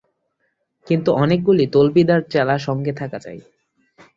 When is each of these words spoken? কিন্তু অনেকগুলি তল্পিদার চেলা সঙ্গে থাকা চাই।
কিন্তু 0.87 1.09
অনেকগুলি 1.13 1.65
তল্পিদার 1.67 2.21
চেলা 2.29 2.55
সঙ্গে 2.57 2.91
থাকা 2.93 3.17
চাই। 3.19 3.39